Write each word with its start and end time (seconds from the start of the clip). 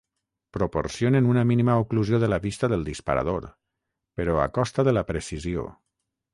Proporcionen 0.55 1.27
una 1.33 1.43
mínima 1.49 1.75
oclusió 1.83 2.21
de 2.23 2.31
la 2.33 2.41
vista 2.47 2.71
del 2.73 2.87
disparador, 2.89 3.47
però 4.21 4.41
a 4.41 4.51
costa 4.59 4.91
de 4.91 4.99
la 5.01 5.09
precisió. 5.15 5.71